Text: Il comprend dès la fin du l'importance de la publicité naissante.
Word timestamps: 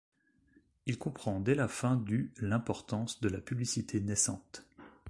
Il 0.87 0.97
comprend 0.97 1.39
dès 1.39 1.53
la 1.53 1.67
fin 1.67 1.95
du 1.95 2.33
l'importance 2.39 3.21
de 3.21 3.29
la 3.29 3.39
publicité 3.39 3.99
naissante. 4.01 4.65